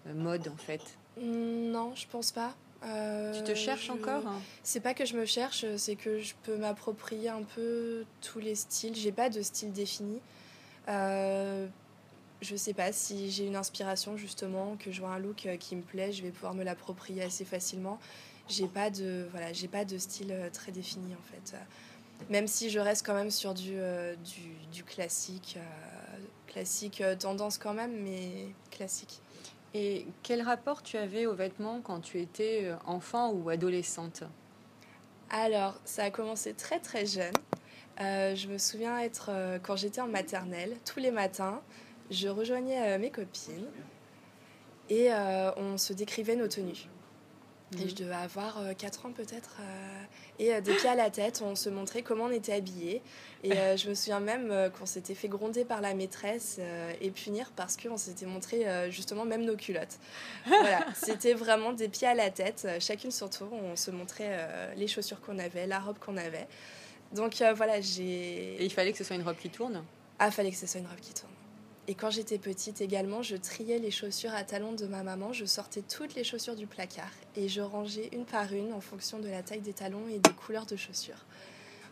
mode 0.06 0.48
en 0.48 0.56
fait? 0.56 0.82
Non, 1.20 1.94
je 1.96 2.08
pense 2.08 2.32
pas. 2.32 2.56
Tu 2.86 3.44
te 3.44 3.56
cherches 3.56 3.90
encore 3.90 4.28
hein 4.28 4.42
C'est 4.64 4.80
pas 4.80 4.94
que 4.94 5.06
je 5.06 5.16
me 5.16 5.26
cherche, 5.26 5.66
c'est 5.78 5.96
que 5.96 6.20
je 6.20 6.34
peux 6.44 6.56
m'approprier 6.56 7.30
un 7.30 7.44
peu 7.44 8.06
tous 8.22 8.40
les 8.40 8.56
styles. 8.56 8.96
J'ai 8.96 9.12
pas 9.12 9.30
de 9.30 9.42
style 9.42 9.72
défini. 9.72 10.20
Euh, 10.88 11.68
je 12.42 12.56
sais 12.56 12.74
pas 12.74 12.92
si 12.92 13.32
j'ai 13.32 13.46
une 13.46 13.56
inspiration 13.56 14.18
justement, 14.18 14.76
que 14.78 14.92
je 14.92 15.02
vois 15.02 15.12
un 15.12 15.20
look 15.20 15.46
euh, 15.46 15.58
qui 15.58 15.76
me 15.76 15.82
plaît, 15.82 16.12
je 16.12 16.22
vais 16.22 16.30
pouvoir 16.30 16.54
me 16.54 16.64
l'approprier 16.64 17.24
assez 17.24 17.46
facilement. 17.46 18.00
J'ai 18.48 18.68
pas 18.68 18.90
de 18.90 19.28
voilà, 19.32 19.52
j'ai 19.54 19.68
pas 19.68 19.86
de 19.86 19.98
style 19.98 20.32
euh, 20.32 20.50
très 20.52 20.72
défini 20.72 21.14
en 21.14 21.24
fait. 21.32 21.58
Même 22.30 22.48
si 22.48 22.70
je 22.70 22.80
reste 22.80 23.06
quand 23.06 23.16
même 23.16 23.32
sur 23.32 23.54
du, 23.54 23.74
du, 24.24 24.56
du, 24.72 24.84
classique, 24.86 25.58
classique 26.48 27.04
tendance 27.20 27.58
quand 27.58 27.74
même, 27.74 27.92
mais 28.04 28.48
classique. 28.72 29.20
Et 29.78 30.08
quel 30.24 30.42
rapport 30.42 30.84
tu 30.84 30.96
avais 30.96 31.26
aux 31.26 31.34
vêtements 31.34 31.82
quand 31.82 32.00
tu 32.00 32.22
étais 32.22 32.62
euh, 32.64 32.76
enfant 32.86 33.34
ou 33.34 33.50
adolescente? 33.50 34.24
Alors, 35.30 35.78
ça 35.84 36.06
a 36.06 36.12
commencé 36.12 36.54
très 36.54 36.80
très 36.80 37.06
jeune. 37.06 37.34
Euh, 38.00 38.36
je 38.36 38.48
me 38.48 38.58
souviens 38.58 38.98
être, 39.00 39.32
euh, 39.32 39.60
quand 39.62 39.76
j'étais 39.76 40.00
en 40.00 40.08
maternelle, 40.08 40.78
tous 40.86 41.00
les 41.00 41.12
matins, 41.12 41.62
je 42.10 42.30
rejoignais 42.30 42.98
mes 43.00 43.12
copines 43.12 43.68
et 44.90 45.10
on 45.58 45.80
se 45.80 45.92
décrivait 45.92 46.36
nos 46.36 46.48
tenues. 46.48 46.88
Et 47.74 47.90
je 47.90 47.96
devais 47.96 48.16
avoir 48.16 48.60
4 48.78 49.08
ans 49.08 49.12
peut-être. 49.12 49.58
et 50.40 50.62
des 50.62 50.76
pieds 50.76 50.90
à 50.90 50.96
la 50.96 51.10
tête, 51.10 51.42
on 51.44 51.56
se 51.56 51.70
montrait 51.70 52.04
comment 52.04 52.26
on 52.26 52.32
était 52.32 52.54
habillés. 52.54 53.02
Et 53.46 53.54
euh, 53.54 53.78
je 53.78 53.90
me 53.90 53.94
souviens 53.94 54.20
même 54.20 54.50
euh, 54.50 54.70
qu'on 54.70 54.88
s'était 54.88 55.14
fait 55.14 55.28
gronder 55.28 55.66
par 55.66 55.80
la 55.80 55.94
maîtresse 55.94 56.58
euh, 56.60 56.92
et 57.00 57.12
punir 57.12 57.52
parce 57.56 57.78
qu'on 57.78 57.98
s'était 57.98 58.26
montré 58.26 58.66
justement 58.90 59.24
même 59.24 59.46
nos 59.46 59.56
culottes. 59.56 60.00
Voilà, 60.48 60.86
c'était 60.96 61.34
vraiment 61.34 61.72
des 61.72 61.88
pieds 61.88 62.08
à 62.08 62.16
la 62.16 62.32
tête, 62.32 62.68
chacune 62.80 63.12
sur 63.12 63.30
tour, 63.30 63.50
on 63.54 63.76
se 63.76 63.92
montrait 63.92 64.48
les 64.76 64.88
chaussures 64.88 65.22
qu'on 65.22 65.38
avait, 65.38 65.68
la 65.68 65.80
robe 65.80 66.00
qu'on 66.00 66.18
avait. 66.18 66.48
Donc 67.14 67.42
voilà, 67.56 67.82
j'ai. 67.82 68.56
Et 68.56 68.66
il 68.66 68.72
fallait 68.72 68.92
que 68.92 68.98
ce 68.98 69.04
soit 69.04 69.16
une 69.16 69.24
robe 69.24 69.38
qui 69.38 69.50
tourne? 69.50 69.84
Ah, 70.18 70.28
il 70.28 70.32
fallait 70.32 70.52
que 70.52 70.58
ce 70.58 70.68
soit 70.68 70.80
une 70.80 70.88
robe 70.88 71.00
qui 71.00 71.14
tourne. 71.14 71.35
Et 71.88 71.94
quand 71.94 72.10
j'étais 72.10 72.40
petite 72.40 72.82
également, 72.82 73.22
je 73.22 73.36
triais 73.36 73.78
les 73.78 73.92
chaussures 73.92 74.34
à 74.34 74.44
talons 74.44 74.74
de 74.74 74.86
ma 74.88 75.04
maman. 75.04 75.34
Je 75.34 75.46
sortais 75.46 75.82
toutes 75.82 76.16
les 76.16 76.24
chaussures 76.24 76.56
du 76.56 76.66
placard 76.66 77.12
et 77.36 77.48
je 77.48 77.62
rangeais 77.62 78.10
une 78.12 78.26
par 78.26 78.52
une 78.54 78.74
en 78.74 78.82
fonction 78.82 79.20
de 79.20 79.28
la 79.28 79.44
taille 79.44 79.62
des 79.62 79.74
talons 79.74 80.08
et 80.10 80.18
des 80.18 80.32
couleurs 80.32 80.66
de 80.66 80.76
chaussures. 80.76 81.26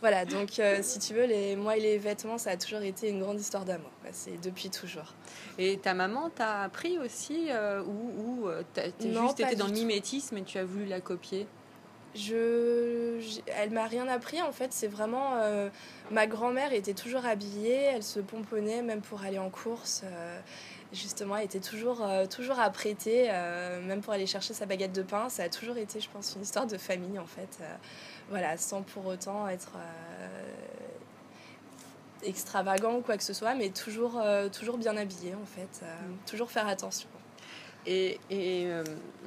Voilà, 0.02 0.26
donc 0.26 0.60
euh, 0.60 0.80
si 0.84 1.00
tu 1.00 1.14
veux, 1.14 1.26
les, 1.26 1.56
moi 1.56 1.78
et 1.78 1.80
les 1.80 1.98
vêtements, 1.98 2.38
ça 2.38 2.50
a 2.50 2.58
toujours 2.58 2.82
été 2.82 3.08
une 3.08 3.22
grande 3.22 3.40
histoire 3.40 3.66
d'amour. 3.66 3.92
C'est 4.12 4.42
depuis 4.42 4.70
toujours. 4.70 5.14
Et 5.58 5.78
ta 5.78 5.94
maman 5.94 6.30
t'a 6.30 6.64
appris 6.64 6.98
aussi 6.98 7.46
euh, 7.50 7.84
ou, 7.84 8.44
ou 8.44 8.48
euh, 8.50 8.64
t'as 8.74 8.88
juste 9.00 9.40
été 9.40 9.56
dans 9.56 9.68
le 9.68 9.74
mimétisme 9.74 10.38
et 10.38 10.44
tu 10.44 10.58
as 10.58 10.66
voulu 10.66 10.86
la 10.86 11.02
copier? 11.02 11.48
Je, 12.16 13.20
elle 13.58 13.72
m'a 13.72 13.86
rien 13.86 14.08
appris 14.08 14.42
en 14.42 14.52
fait. 14.52 14.72
C'est 14.74 14.88
vraiment 14.88 15.38
ma 16.12 16.28
grand-mère 16.28 16.74
était 16.74 16.94
toujours 16.94 17.26
habillée, 17.26 17.84
elle 17.84 18.04
se 18.04 18.20
pomponnait 18.20 18.82
même 18.82 19.02
pour 19.02 19.24
aller 19.24 19.40
en 19.40 19.50
course. 19.50 20.04
justement, 20.92 21.38
elle 21.38 21.46
était 21.46 21.60
toujours 21.60 22.06
toujours 22.30 22.60
apprêtée, 22.60 23.30
même 23.86 24.02
pour 24.02 24.14
aller 24.14 24.28
chercher 24.28 24.54
sa 24.54 24.66
baguette 24.66 24.94
de 24.94 25.02
pain. 25.02 25.30
Ça 25.30 25.44
a 25.44 25.50
toujours 25.50 25.78
été, 25.78 26.00
je 26.00 26.10
pense, 26.10 26.36
une 26.36 26.44
histoire 26.44 26.68
de 26.68 26.78
famille 26.78 27.18
en 27.18 27.26
fait 27.26 27.60
voilà, 28.30 28.58
sans 28.58 28.82
pour 28.82 29.06
autant 29.06 29.48
être 29.48 29.74
euh, 29.76 30.50
extravagant 32.24 32.96
ou 32.98 33.02
quoi 33.02 33.18
que 33.18 33.24
ce 33.24 33.34
soit, 33.34 33.56
mais 33.56 33.70
toujours, 33.70 34.20
euh, 34.20 34.50
toujours 34.50 34.78
bien 34.78 34.98
habillé 34.98 35.36
en 35.36 35.46
fait, 35.46 35.84
euh, 35.84 36.08
mm. 36.08 36.18
toujours 36.26 36.52
faire 36.52 36.68
attention. 36.68 37.10
Et, 37.86 38.18
et 38.30 38.66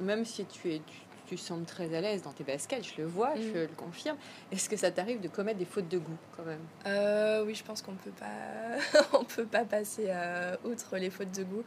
même 0.01 0.25
si 0.25 0.43
tu 0.45 0.73
es, 0.73 0.79
tu, 0.79 0.97
sembles 1.35 1.65
très 1.65 1.93
à 1.93 1.99
l'aise 1.99 2.21
dans 2.21 2.31
tes 2.31 2.43
baskets, 2.43 2.85
je 2.85 3.01
le 3.01 3.07
vois, 3.07 3.35
je 3.35 3.49
mm. 3.49 3.53
le 3.53 3.75
confirme. 3.75 4.17
Est-ce 4.51 4.69
que 4.69 4.77
ça 4.77 4.91
t'arrive 4.91 5.19
de 5.19 5.27
commettre 5.27 5.59
des 5.59 5.65
fautes 5.65 5.89
de 5.89 5.97
goût 5.97 6.17
quand 6.35 6.43
même? 6.43 7.45
Oui, 7.45 7.55
je 7.55 7.63
pense 7.63 7.81
qu'on 7.81 7.95
peut 7.95 8.11
pas, 8.11 9.01
on 9.19 9.25
peut 9.25 9.45
pas 9.45 9.65
passer 9.65 10.09
outre 10.63 10.97
les 10.97 11.09
fautes 11.09 11.35
de 11.35 11.43
goût. 11.43 11.63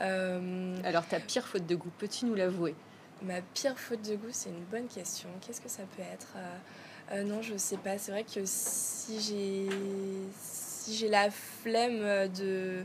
Alors 0.00 1.06
ta 1.06 1.20
pire 1.20 1.46
faute 1.46 1.66
de 1.66 1.76
goût, 1.76 1.90
peux-tu 1.98 2.26
nous 2.26 2.34
l'avouer? 2.34 2.74
Ma 3.22 3.40
pire 3.40 3.76
faute 3.76 4.02
de 4.08 4.14
goût, 4.14 4.28
c'est 4.30 4.50
une 4.50 4.64
bonne 4.70 4.86
question. 4.86 5.28
Qu'est-ce 5.40 5.60
que 5.60 5.68
ça 5.68 5.82
peut 5.96 6.02
être 6.02 6.34
euh, 6.36 7.16
euh, 7.16 7.24
Non, 7.24 7.42
je 7.42 7.56
sais 7.56 7.76
pas. 7.76 7.98
C'est 7.98 8.12
vrai 8.12 8.22
que 8.22 8.42
si 8.44 9.20
j'ai 9.20 9.66
si 10.40 10.94
j'ai 10.96 11.08
la 11.08 11.28
flemme 11.30 12.28
de, 12.28 12.84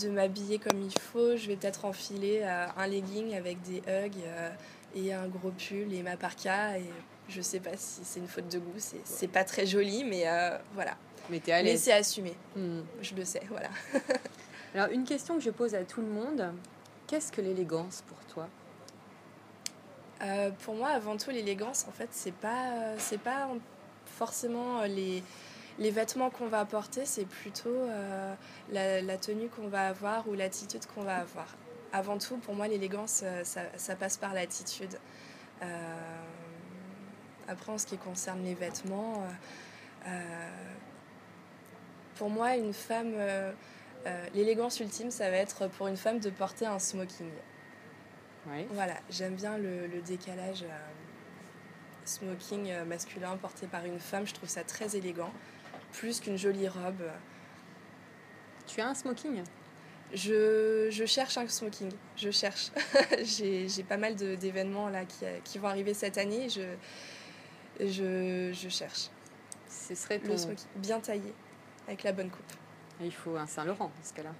de 0.00 0.08
m'habiller 0.08 0.58
comme 0.58 0.80
il 0.80 0.96
faut, 1.00 1.36
je 1.36 1.48
vais 1.48 1.56
peut-être 1.56 1.84
enfiler 1.84 2.40
euh, 2.42 2.66
un 2.76 2.86
legging 2.86 3.34
avec 3.34 3.60
des 3.62 3.78
hugs 3.88 4.22
et 4.94 5.12
un 5.12 5.28
gros 5.28 5.50
pull 5.50 5.92
et 5.92 6.02
ma 6.02 6.16
parka. 6.16 6.78
Et 6.78 6.90
je 7.28 7.40
sais 7.40 7.60
pas 7.60 7.76
si 7.76 8.00
c'est 8.04 8.20
une 8.20 8.28
faute 8.28 8.48
de 8.48 8.58
goût, 8.58 8.78
c'est 9.04 9.28
pas 9.28 9.44
très 9.44 9.66
joli, 9.66 10.04
mais 10.04 10.24
voilà. 10.74 10.96
Mais 11.30 11.38
t'es 11.38 11.52
à 11.52 11.62
l'aise. 11.62 11.72
Mais 11.72 11.78
c'est 11.78 11.92
assumé. 11.92 12.34
Hmm. 12.56 12.80
Je 13.00 13.14
le 13.14 13.24
sais, 13.24 13.42
voilà. 13.48 13.68
Alors, 14.74 14.88
une 14.88 15.04
question 15.04 15.34
que 15.36 15.40
je 15.40 15.50
pose 15.50 15.74
à 15.74 15.84
tout 15.84 16.00
le 16.00 16.08
monde 16.08 16.52
qu'est-ce 17.12 17.30
que 17.30 17.42
l'élégance 17.42 18.02
pour 18.08 18.16
toi? 18.24 18.48
Euh, 20.22 20.50
Pour 20.64 20.74
moi, 20.74 20.88
avant 20.88 21.18
tout, 21.18 21.28
l'élégance, 21.28 21.84
en 21.86 21.92
fait, 21.92 22.08
c'est 22.10 22.32
pas, 22.32 22.96
c'est 22.96 23.20
pas 23.20 23.50
forcément 24.06 24.80
euh, 24.80 24.86
les, 24.86 25.22
les 25.78 25.90
vêtements 25.90 26.30
qu'on 26.30 26.46
va 26.46 26.64
porter, 26.64 27.04
c'est 27.04 27.26
plutôt 27.26 27.68
euh, 27.68 28.34
la, 28.70 29.16
tenue 29.18 29.48
qu'on 29.48 29.68
va 29.68 29.88
avoir 29.88 30.26
ou 30.26 30.32
l'attitude 30.32 30.86
qu'on 30.86 31.02
va 31.02 31.16
avoir. 31.16 31.48
Avant 31.92 32.18
tout, 32.18 32.38
pour 32.38 32.54
moi, 32.54 32.68
l'élégance, 32.68 33.24
ça, 33.44 33.60
ça, 33.76 33.96
passe 33.96 34.16
par 34.16 34.32
l'attitude. 34.32 34.98
après, 37.48 37.72
en 37.72 37.78
ce 37.78 37.86
qui 37.86 37.98
concerne 37.98 38.42
les 38.42 38.54
vêtements, 38.54 39.26
pour 42.16 42.30
moi, 42.30 42.56
une 42.56 42.72
femme, 42.72 43.14
euh, 43.16 43.52
euh, 44.06 44.26
l'élégance 44.34 44.80
ultime, 44.80 45.10
ça 45.10 45.30
va 45.30 45.36
être 45.36 45.68
pour 45.68 45.88
une 45.88 45.96
femme 45.96 46.18
de 46.18 46.30
porter 46.30 46.66
un 46.66 46.78
smoking. 46.78 47.30
Voilà, 48.70 48.94
j'aime 49.08 49.34
bien 49.34 49.56
le, 49.56 50.00
décalage 50.02 50.62
euh, 50.62 50.78
smoking 52.04 52.72
masculin 52.86 53.36
porté 53.36 53.66
par 53.66 53.84
une 53.84 54.00
femme. 54.00 54.26
Je 54.26 54.34
trouve 54.34 54.48
ça 54.48 54.64
très 54.64 54.96
élégant, 54.96 55.32
plus 55.92 56.20
qu'une 56.20 56.36
jolie 56.36 56.68
robe. 56.68 57.02
Tu 58.66 58.80
as 58.80 58.88
un 58.88 58.94
smoking? 58.94 59.42
Je, 60.12 60.88
je, 60.90 61.06
cherche 61.06 61.38
un 61.38 61.48
smoking, 61.48 61.90
je 62.16 62.30
cherche. 62.30 62.70
j'ai 63.22 63.82
pas 63.88 63.96
mal 63.96 64.14
d'événements 64.14 64.88
là 64.88 65.04
qui, 65.04 65.24
qui, 65.44 65.58
vont 65.58 65.68
arriver 65.68 65.94
cette 65.94 66.18
année. 66.18 66.48
Je, 66.48 66.62
je, 67.80 68.52
je 68.52 68.68
cherche. 68.68 69.08
Ce 69.68 69.94
serait 69.94 70.18
le 70.18 70.36
smoking 70.36 70.66
bien 70.76 71.00
taillé 71.00 71.32
avec 71.86 72.02
la 72.02 72.12
bonne 72.12 72.30
coupe. 72.30 72.52
il 73.00 73.12
faut 73.12 73.36
un 73.36 73.46
Saint-Laurent 73.46 73.86
dans 73.86 74.08
ce 74.08 74.12
cas-là. 74.14 74.32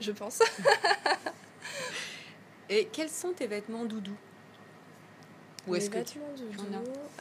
Je 0.00 0.12
pense. 0.12 0.40
Et 2.68 2.88
quels 2.92 3.08
sont 3.08 3.32
tes 3.32 3.46
vêtements 3.46 3.84
doudou? 3.84 4.14
Ou 5.66 5.76
est-ce 5.76 5.90
que 5.90 5.98
vêtements 5.98 6.32
doudou. 6.36 6.64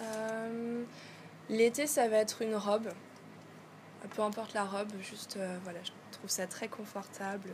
Euh, 0.02 0.84
l'été, 1.50 1.88
ça 1.88 2.08
va 2.08 2.18
être 2.18 2.42
une 2.42 2.56
robe. 2.56 2.90
Peu 4.16 4.22
importe 4.22 4.54
la 4.54 4.64
robe, 4.64 4.90
juste 5.02 5.38
euh, 5.38 5.58
voilà, 5.64 5.80
je 5.84 5.92
trouve 6.18 6.30
ça 6.30 6.48
très 6.48 6.68
confortable 6.68 7.50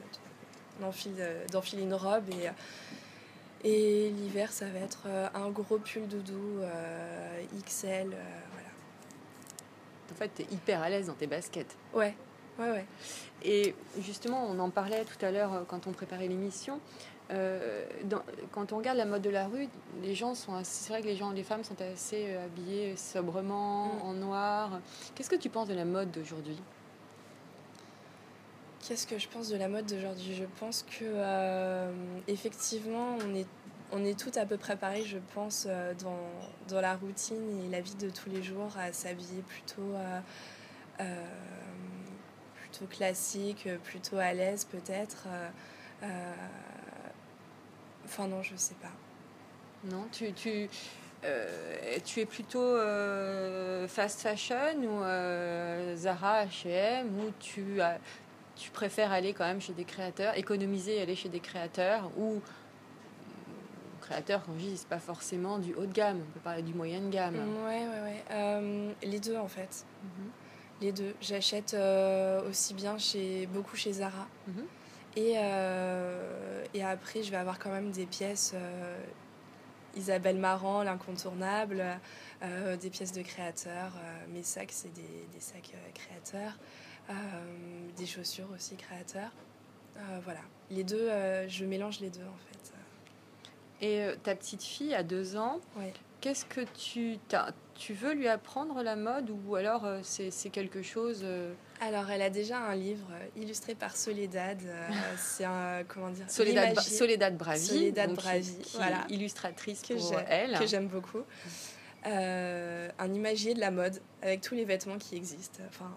euh, 0.82 1.46
d'enfiler 1.52 1.84
une 1.84 1.94
robe 1.94 2.30
et 2.30 2.50
et 3.66 4.10
l'hiver, 4.10 4.52
ça 4.52 4.66
va 4.66 4.80
être 4.80 5.08
un 5.34 5.50
gros 5.50 5.78
pull 5.78 6.06
doudou 6.10 6.60
XL. 7.66 8.14
En 10.14 10.16
fait, 10.16 10.32
tu 10.36 10.42
es 10.44 10.46
hyper 10.52 10.82
à 10.82 10.90
l'aise 10.90 11.08
dans 11.08 11.14
tes 11.14 11.26
baskets. 11.28 11.76
Ouais, 11.94 12.16
ouais, 12.60 12.70
ouais. 12.70 12.86
Et 13.44 13.74
justement, 14.00 14.46
on 14.48 14.60
en 14.60 14.70
parlait 14.70 15.04
tout 15.06 15.26
à 15.26 15.32
l'heure 15.32 15.54
euh, 15.54 15.62
quand 15.68 15.88
on 15.88 15.92
préparait 15.92 16.28
l'émission. 16.28 16.80
Euh, 17.32 17.86
quand 18.52 18.74
on 18.74 18.78
regarde 18.78 18.98
la 18.98 19.06
mode 19.06 19.22
de 19.22 19.30
la 19.30 19.48
rue, 19.48 19.68
les 20.02 20.14
gens 20.14 20.36
sont 20.36 20.60
c'est 20.64 20.92
vrai 20.92 21.02
que 21.02 21.08
les 21.08 21.16
gens, 21.16 21.32
les 21.32 21.44
femmes 21.44 21.64
sont 21.64 21.82
assez 21.82 22.26
euh, 22.28 22.46
habillées 22.46 22.96
sobrement, 22.98 23.88
mm. 23.88 24.02
en 24.02 24.14
noir. 24.14 24.82
Qu'est-ce 25.16 25.30
que 25.30 25.36
tu 25.36 25.50
penses 25.50 25.68
de 25.68 25.74
la 25.74 25.86
mode 25.86 26.12
d'aujourd'hui? 26.12 26.60
Qu'est-ce 28.86 29.08
que 29.08 29.18
je 29.18 29.30
pense 29.30 29.48
de 29.48 29.56
la 29.56 29.70
mode 29.70 29.86
d'aujourd'hui? 29.86 30.36
Je 30.36 30.44
pense 30.60 30.84
que 30.84 31.90
effectivement, 32.28 33.18
on 33.26 33.34
est 33.34 33.48
on 33.94 34.04
est 34.04 34.20
toutes 34.20 34.38
à 34.38 34.46
peu 34.46 34.58
près 34.58 34.76
pareil, 34.76 35.06
je 35.06 35.20
pense, 35.36 35.68
euh, 35.70 35.94
dans, 36.02 36.18
dans, 36.68 36.82
la 36.82 36.96
routine 36.96 37.64
et 37.66 37.70
la 37.70 37.80
vie 37.80 37.96
de 37.96 38.10
tous 38.10 38.30
les 38.30 38.42
jours, 38.42 38.76
à 38.78 38.92
s'habiller 38.92 39.44
plutôt, 39.44 39.94
euh, 39.94 40.20
euh, 41.02 41.26
plutôt 42.56 42.86
classique, 42.86 43.70
plutôt 43.84 44.18
à 44.18 44.34
l'aise 44.34 44.66
peut-être. 44.66 45.28
Enfin 48.06 48.28
non, 48.28 48.42
je 48.44 48.56
sais 48.56 48.76
pas. 48.76 48.92
Non, 49.86 50.08
tu, 50.12 50.32
tu, 50.34 50.70
tu 52.06 52.20
es 52.20 52.26
plutôt 52.26 52.78
fast 53.88 54.22
fashion 54.22 54.76
ou 54.82 55.96
Zara, 55.96 56.46
H&M 56.46 57.08
ou 57.20 57.32
tu, 57.40 57.80
tu 58.56 58.72
préfères 58.72 59.12
aller 59.12 59.34
quand 59.34 59.46
même 59.46 59.62
chez 59.62 59.74
des 59.74 59.84
créateurs, 59.84 60.38
économiser 60.38 60.98
et 60.98 61.02
aller 61.02 61.16
chez 61.16 61.30
des 61.30 61.40
créateurs 61.40 62.12
ou 62.18 62.42
créateur, 64.04 64.44
quand 64.46 64.54
je 64.54 64.66
dis, 64.66 64.78
c'est 64.78 64.88
pas 64.88 65.00
forcément 65.00 65.58
du 65.58 65.74
haut 65.74 65.86
de 65.86 65.94
gamme, 65.94 66.20
on 66.22 66.32
peut 66.34 66.40
parler 66.40 66.62
du 66.62 66.74
moyen 66.74 67.00
de 67.02 67.10
gamme. 67.10 67.36
Ouais, 67.66 67.88
ouais, 67.88 68.02
ouais. 68.02 68.24
Euh, 68.32 68.92
les 69.02 69.20
deux, 69.20 69.38
en 69.38 69.48
fait. 69.48 69.86
Mhm. 70.04 70.30
Les 70.82 70.92
deux. 70.92 71.16
J'achète 71.22 71.74
euh, 71.74 72.48
aussi 72.50 72.74
bien 72.74 72.98
chez, 72.98 73.48
beaucoup 73.48 73.76
chez 73.76 73.94
Zara. 73.94 74.28
Mhm. 74.48 74.66
Et, 75.16 75.36
euh, 75.38 76.64
et 76.74 76.84
après, 76.84 77.24
je 77.24 77.32
vais 77.32 77.38
avoir 77.38 77.60
quand 77.60 77.72
même 77.72 77.92
des 77.92 78.06
pièces 78.06 78.56
Isabelle 79.96 80.38
Marant, 80.38 80.84
l'incontournable, 80.84 81.84
des 82.82 82.90
pièces 82.90 83.12
de 83.12 83.22
créateurs. 83.22 83.94
mes 84.30 84.44
sacs, 84.44 84.72
c'est 84.72 84.92
des, 84.94 85.28
des, 85.32 85.40
sacs 85.40 85.76
créateurs. 85.94 86.58
des 87.96 88.06
chaussures 88.08 88.50
aussi 88.56 88.76
créateurs. 88.76 89.32
voilà. 90.24 90.42
Les 90.72 90.84
deux, 90.84 91.10
je 91.48 91.66
mélange 91.66 92.00
les 92.00 92.10
deux 92.10 92.26
en 92.26 92.38
fait. 92.50 92.53
Et 93.84 94.00
euh, 94.00 94.16
ta 94.24 94.34
petite 94.34 94.64
fille 94.64 94.96
a 94.96 95.04
deux 95.04 95.36
ans, 95.36 95.60
qu'est-ce 96.22 96.46
que 96.46 96.62
tu 96.74 97.18
as 97.34 97.52
Tu 97.76 97.94
veux 97.94 98.14
lui 98.14 98.30
apprendre 98.30 98.82
la 98.82 98.96
mode 98.96 99.30
ou 99.30 99.56
alors 99.56 99.84
euh, 99.84 100.00
c'est 100.04 100.50
quelque 100.52 100.82
chose 100.82 101.20
euh, 101.26 101.54
Alors, 101.82 102.10
elle 102.10 102.22
a 102.22 102.30
déjà 102.30 102.60
un 102.60 102.76
livre 102.76 103.10
illustré 103.36 103.76
par 103.76 103.98
Soledad. 103.98 104.62
c'est 105.18 105.44
un 105.44 105.84
comment 105.86 106.12
dire 106.12 106.32
Soledad, 106.32 106.80
Soledad 106.80 107.38
Bravi. 107.38 107.60
Soledad 107.60 108.14
Bravi, 108.14 108.56
voilà. 108.76 109.04
illustratrice 109.10 109.82
que 109.82 109.96
pour 109.96 110.18
elle. 110.30 110.58
Que 110.58 110.66
j'aime 110.66 110.88
beaucoup. 110.88 111.24
un 112.06 113.14
imagier 113.14 113.54
de 113.54 113.60
la 113.60 113.72
mode 113.72 114.00
avec 114.22 114.40
tous 114.40 114.56
les 114.56 114.64
vêtements 114.64 114.98
qui 114.98 115.18
existent. 115.18 115.62
Enfin, 115.68 115.92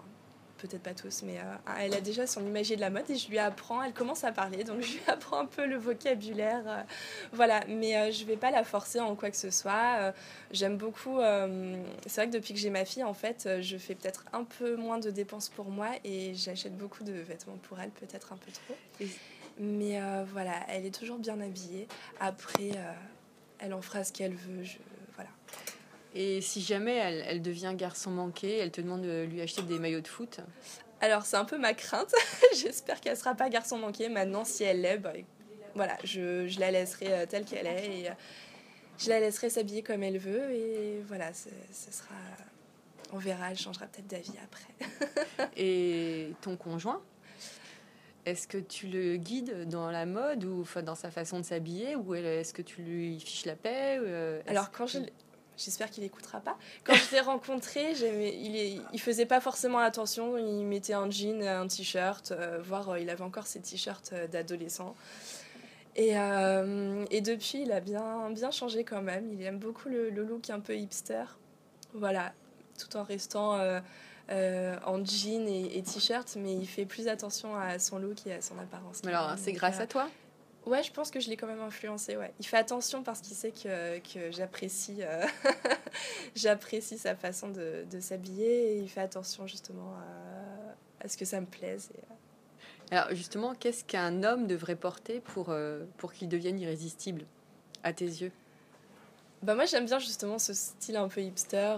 peut-être 0.57 0.83
pas 0.83 0.93
tous, 0.93 1.23
mais 1.23 1.37
euh, 1.37 1.73
elle 1.79 1.93
a 1.93 2.01
déjà 2.01 2.27
son 2.27 2.45
imagier 2.45 2.75
de 2.75 2.81
la 2.81 2.89
mode 2.89 3.09
et 3.09 3.15
je 3.15 3.29
lui 3.29 3.39
apprends, 3.39 3.81
elle 3.83 3.93
commence 3.93 4.23
à 4.23 4.31
parler, 4.31 4.63
donc 4.63 4.81
je 4.81 4.93
lui 4.93 5.01
apprends 5.07 5.39
un 5.39 5.45
peu 5.45 5.65
le 5.65 5.77
vocabulaire. 5.77 6.63
Euh, 6.67 6.83
voilà, 7.31 7.61
mais 7.67 7.97
euh, 7.97 8.11
je 8.11 8.25
vais 8.25 8.37
pas 8.37 8.51
la 8.51 8.63
forcer 8.63 8.99
en 8.99 9.15
quoi 9.15 9.29
que 9.31 9.37
ce 9.37 9.51
soit. 9.51 10.13
J'aime 10.51 10.77
beaucoup, 10.77 11.19
c'est 12.05 12.21
vrai 12.21 12.27
que 12.27 12.33
depuis 12.33 12.53
que 12.53 12.59
j'ai 12.59 12.69
ma 12.69 12.85
fille, 12.85 13.03
en 13.03 13.13
fait, 13.13 13.49
je 13.61 13.77
fais 13.77 13.95
peut-être 13.95 14.25
un 14.33 14.43
peu 14.43 14.75
moins 14.75 14.97
de 14.97 15.11
dépenses 15.11 15.49
pour 15.49 15.65
moi 15.65 15.89
et 16.03 16.33
j'achète 16.33 16.77
beaucoup 16.77 17.03
de 17.03 17.13
vêtements 17.13 17.57
pour 17.63 17.79
elle, 17.79 17.89
peut-être 17.91 18.33
un 18.33 18.37
peu 18.37 18.51
trop. 18.51 19.07
Mais 19.59 19.99
voilà, 20.31 20.53
elle 20.69 20.85
est 20.85 20.95
toujours 20.95 21.17
bien 21.17 21.39
habillée. 21.41 21.87
Après, 22.19 22.71
elle 23.59 23.73
en 23.73 23.81
fera 23.81 24.03
ce 24.03 24.11
qu'elle 24.11 24.35
veut. 24.35 24.63
Je. 24.63 24.77
Et 26.15 26.41
si 26.41 26.61
jamais 26.61 26.95
elle, 26.95 27.41
devient 27.41 27.73
garçon 27.75 28.11
manqué, 28.11 28.57
elle 28.57 28.71
te 28.71 28.81
demande 28.81 29.01
de 29.01 29.23
lui 29.23 29.41
acheter 29.41 29.61
des 29.61 29.79
maillots 29.79 30.01
de 30.01 30.07
foot 30.07 30.39
Alors 31.01 31.25
c'est 31.25 31.37
un 31.37 31.45
peu 31.45 31.57
ma 31.57 31.73
crainte. 31.73 32.13
J'espère 32.55 33.01
qu'elle 33.01 33.17
sera 33.17 33.35
pas 33.35 33.49
garçon 33.49 33.77
manqué. 33.77 34.09
Maintenant, 34.09 34.45
si 34.45 34.63
elle 34.63 34.81
l'est, 34.81 34.97
bah, 34.97 35.13
voilà, 35.75 35.97
je, 36.03 36.47
je, 36.47 36.59
la 36.59 36.71
laisserai 36.71 37.13
euh, 37.13 37.25
telle 37.27 37.45
qu'elle 37.45 37.67
est 37.67 38.01
et 38.01 38.09
euh, 38.09 38.13
je 38.97 39.09
la 39.09 39.19
laisserai 39.19 39.49
s'habiller 39.49 39.83
comme 39.83 40.01
elle 40.01 40.17
veut. 40.17 40.51
Et 40.51 41.03
voilà, 41.07 41.33
ce 41.33 41.91
sera. 41.91 42.15
On 43.13 43.19
verra, 43.19 43.51
elle 43.51 43.57
changera 43.57 43.85
peut-être 43.85 44.07
d'avis 44.07 44.33
après. 44.43 45.49
et 45.57 46.33
ton 46.41 46.57
conjoint 46.57 47.01
est-ce 48.27 48.45
que 48.45 48.57
tu 48.57 48.87
le 48.87 49.15
guides 49.15 49.69
dans 49.69 49.89
la 49.89 50.05
mode 50.05 50.43
ou 50.43 50.65
dans 50.83 50.95
sa 50.95 51.09
façon 51.09 51.39
de 51.39 51.45
s'habiller 51.45 51.95
ou 51.95 52.13
est-ce 52.13 52.53
que 52.53 52.61
tu 52.61 52.81
lui 52.81 53.19
fiches 53.21 53.45
la 53.45 53.55
paix 53.55 53.99
euh, 54.01 54.41
Alors 54.47 54.69
quand 54.71 54.85
je, 54.85 54.99
J'espère 55.57 55.89
qu'il 55.89 56.03
n'écoutera 56.03 56.39
pas. 56.39 56.55
Quand 56.83 56.93
je 56.93 57.15
l'ai 57.15 57.19
rencontré, 57.19 57.93
il, 57.93 58.81
il 58.93 59.01
faisait 59.01 59.25
pas 59.25 59.41
forcément 59.41 59.79
attention. 59.79 60.37
Il 60.37 60.65
mettait 60.65 60.93
un 60.93 61.09
jean, 61.09 61.41
un 61.41 61.67
t-shirt, 61.67 62.31
euh, 62.31 62.59
voire 62.61 62.89
euh, 62.89 62.99
il 62.99 63.09
avait 63.09 63.23
encore 63.23 63.47
ses 63.47 63.59
t-shirts 63.59 64.11
euh, 64.13 64.27
d'adolescent. 64.27 64.95
Et, 65.95 66.11
et, 66.11 67.21
depuis, 67.21 67.63
il 67.63 67.71
a 67.71 67.79
bien, 67.79 68.29
bien 68.29 68.51
changé 68.51 68.83
quand 68.83 69.01
même. 69.01 69.33
Il 69.33 69.41
aime 69.41 69.57
beaucoup 69.57 69.89
le, 69.89 70.11
look 70.11 70.51
un 70.51 70.59
peu 70.59 70.77
hipster. 70.77 71.23
Voilà, 71.95 72.33
tout 72.77 72.95
en 72.97 73.03
restant 73.03 73.53
en 74.29 75.03
jean 75.03 75.47
et, 75.47 75.81
t-shirt, 75.81 76.37
mais 76.39 76.53
il 76.53 76.67
fait 76.67 76.85
plus 76.85 77.07
attention 77.07 77.55
à 77.55 77.79
son 77.79 77.97
look 77.97 78.27
et 78.27 78.33
à 78.33 78.43
son 78.43 78.59
apparence. 78.59 79.01
Alors, 79.07 79.33
c'est 79.39 79.53
grâce 79.53 79.79
à 79.79 79.87
toi 79.87 80.07
Ouais, 80.67 80.83
je 80.83 80.91
pense 80.91 81.11
que 81.11 81.21
je 81.21 81.29
l'ai 81.29 81.37
quand 81.37 81.47
même 81.47 81.61
influencé. 81.61 82.17
Ouais. 82.17 82.33
Il 82.41 82.45
fait 82.45 82.57
attention 82.57 83.01
parce 83.01 83.21
qu'il 83.21 83.37
sait 83.37 83.51
que, 83.51 83.99
que 83.99 84.31
j'apprécie, 84.31 84.97
euh, 84.99 85.25
j'apprécie 86.35 86.97
sa 86.97 87.15
façon 87.15 87.47
de, 87.47 87.85
de 87.89 87.99
s'habiller 88.01 88.73
et 88.73 88.77
il 88.79 88.89
fait 88.89 88.99
attention 88.99 89.47
justement 89.47 89.93
à, 89.93 91.05
à, 91.05 91.07
ce 91.07 91.15
que 91.15 91.23
ça 91.23 91.39
me 91.39 91.45
plaise. 91.45 91.89
Et, 91.95 91.99
euh. 91.99 92.97
Alors 92.97 93.15
justement, 93.15 93.55
qu'est-ce 93.55 93.85
qu'un 93.85 94.23
homme 94.23 94.45
devrait 94.45 94.75
porter 94.75 95.21
pour, 95.21 95.51
euh, 95.51 95.85
pour 95.97 96.11
qu'il 96.11 96.27
devienne 96.27 96.59
irrésistible 96.59 97.23
à 97.83 97.93
tes 97.93 98.05
yeux? 98.05 98.33
Bah 99.43 99.55
moi 99.55 99.65
j'aime 99.65 99.85
bien 99.85 99.99
justement 99.99 100.37
ce 100.37 100.53
style 100.53 100.97
un 100.97 101.07
peu 101.07 101.21
hipster. 101.21 101.77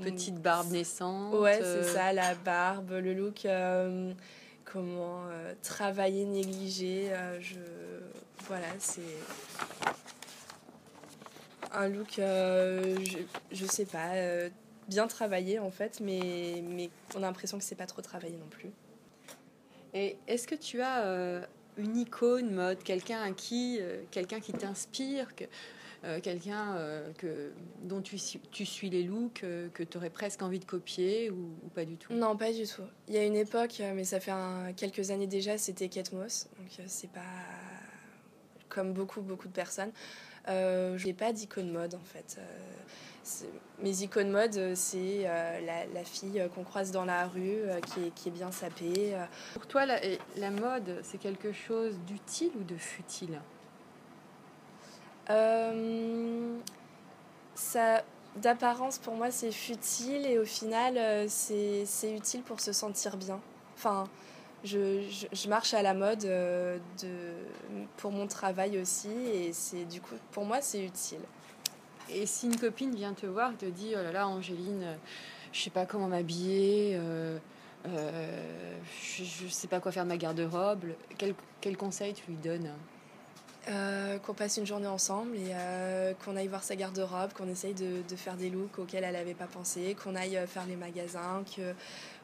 Petite 0.00 0.40
barbe 0.40 0.70
naissante. 0.70 1.34
Ouais, 1.34 1.58
c'est 1.62 1.84
ça, 1.84 2.12
la 2.14 2.34
barbe, 2.34 2.92
le 2.92 3.12
look, 3.12 3.46
comment 4.76 5.22
travailler 5.62 6.24
négligé. 6.24 7.10
je... 7.40 7.56
Voilà, 8.46 8.68
c'est 8.78 9.00
un 11.72 11.88
look, 11.88 12.14
je, 12.18 13.18
je 13.50 13.66
sais 13.66 13.86
pas, 13.86 14.12
bien 14.88 15.06
travaillé 15.06 15.58
en 15.58 15.70
fait, 15.70 16.00
mais, 16.00 16.62
mais 16.62 16.90
on 17.14 17.18
a 17.18 17.26
l'impression 17.26 17.58
que 17.58 17.64
c'est 17.64 17.74
pas 17.74 17.86
trop 17.86 18.02
travaillé 18.02 18.36
non 18.36 18.48
plus. 18.48 18.70
Et 19.94 20.16
est-ce 20.26 20.46
que 20.46 20.54
tu 20.54 20.82
as 20.82 21.04
euh, 21.04 21.40
une 21.78 21.96
icône 21.96 22.50
mode, 22.50 22.82
quelqu'un 22.82 23.22
à 23.22 23.32
qui, 23.32 23.78
euh, 23.80 24.02
quelqu'un 24.10 24.40
qui 24.40 24.52
t'inspire, 24.52 25.34
que, 25.34 25.44
euh, 26.06 26.20
quelqu'un 26.20 26.76
que 27.18 27.52
dont 27.82 28.00
tu, 28.00 28.16
tu, 28.50 28.64
suis 28.64 28.90
les 28.90 29.02
looks, 29.02 29.44
que 29.74 29.82
tu 29.82 29.96
aurais 29.96 30.10
presque 30.10 30.42
envie 30.42 30.58
de 30.58 30.64
copier 30.64 31.30
ou, 31.30 31.50
pas 31.74 31.84
du 31.84 31.96
tout? 31.96 32.12
Non, 32.12 32.36
pas 32.36 32.52
du 32.52 32.66
tout. 32.66 32.82
Il 33.08 33.14
y 33.14 33.18
a 33.18 33.24
une 33.24 33.36
époque, 33.36 33.82
mais 33.94 34.04
ça 34.04 34.20
fait 34.20 34.32
quelques 34.76 35.10
années 35.10 35.26
déjà, 35.26 35.58
c'était 35.58 35.88
Kate 35.88 36.12
Moss, 36.12 36.48
donc 36.58 36.86
c'est 36.86 37.10
pas 37.10 37.20
comme 38.68 38.92
beaucoup 38.92 39.22
beaucoup 39.22 39.48
de 39.48 39.52
personnes. 39.52 39.92
je 40.46 41.04
n'ai 41.04 41.14
pas 41.14 41.32
d'icône 41.32 41.70
mode 41.70 41.94
en 41.94 42.04
fait 42.04 42.38
mes 43.82 44.02
icônes 44.02 44.30
mode, 44.30 44.56
euh, 44.56 44.72
c'est 44.74 45.24
euh, 45.24 45.60
la, 45.92 46.04
fille 46.04 46.40
euh, 46.40 46.48
qu'on 46.48 46.64
croise 46.64 46.90
dans 46.90 47.04
la 47.04 47.26
rue, 47.26 47.62
qui, 48.14 48.28
est, 48.28 48.30
bien 48.30 48.50
sapée. 48.50 49.16
Pour 49.54 49.66
toi, 49.66 49.86
la, 49.86 50.00
la 50.36 50.50
mode, 50.50 51.00
c'est 51.02 51.18
quelque 51.18 51.52
chose 51.52 51.98
d'utile 52.06 52.52
ou 52.58 52.64
de 52.64 52.76
futile? 52.76 53.40
Ça, 57.54 58.02
D'apparence, 58.36 58.98
pour 58.98 59.14
moi, 59.14 59.30
c'est 59.30 59.50
futile 59.50 60.26
et 60.26 60.38
au 60.38 60.44
final, 60.44 61.26
c'est 61.28 61.86
utile 62.14 62.42
pour 62.42 62.60
se 62.60 62.70
sentir 62.70 63.16
bien. 63.16 63.40
Enfin, 63.76 64.04
je, 64.62 65.00
je, 65.32 65.48
marche 65.48 65.72
à 65.72 65.80
la 65.80 65.94
mode 65.94 66.20
de, 66.20 66.78
pour 67.96 68.12
mon 68.12 68.26
travail 68.26 68.78
aussi 68.78 69.08
et 69.08 69.54
c'est 69.54 69.86
du 69.86 70.02
coup, 70.02 70.16
pour 70.32 70.44
moi, 70.44 70.60
c'est 70.60 70.84
utile. 70.84 71.20
Et 72.10 72.26
si 72.26 72.46
une 72.46 72.56
copine 72.56 72.94
vient 72.94 73.14
te 73.14 73.26
voir 73.26 73.52
et 73.52 73.56
te 73.56 73.66
dit 73.66 73.94
Oh 73.94 74.02
là 74.02 74.12
là, 74.12 74.28
Angéline, 74.28 74.82
euh, 74.82 74.96
je 75.52 75.60
sais 75.60 75.70
pas 75.70 75.86
comment 75.86 76.06
m'habiller, 76.06 76.92
euh, 76.94 77.38
euh, 77.88 78.78
je 79.02 79.44
ne 79.44 79.48
sais 79.48 79.66
pas 79.66 79.80
quoi 79.80 79.92
faire 79.92 80.04
de 80.04 80.08
ma 80.08 80.16
garde-robe, 80.16 80.84
quel, 81.18 81.34
quel, 81.60 81.76
conseil 81.76 82.14
tu 82.14 82.22
lui 82.28 82.36
donnes? 82.36 82.70
Qu'on 83.66 84.34
passe 84.34 84.56
une 84.58 84.66
journée 84.66 84.86
ensemble 84.86 85.36
et 85.36 86.14
qu'on 86.24 86.36
aille 86.36 86.46
voir 86.46 86.62
sa 86.62 86.76
garde-robe, 86.76 87.32
qu'on 87.32 87.48
essaye 87.48 87.74
de, 87.74 88.16
faire 88.16 88.36
des 88.36 88.48
looks 88.48 88.78
auxquels 88.78 89.04
elle 89.04 89.14
n'avait 89.14 89.34
pas 89.34 89.46
pensé, 89.46 89.96
qu'on 90.02 90.14
aille 90.14 90.38
faire 90.46 90.66
les 90.66 90.76
magasins, 90.76 91.42
que 91.56 91.74